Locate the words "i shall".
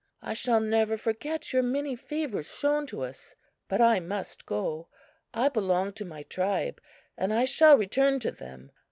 0.23-0.59, 7.31-7.77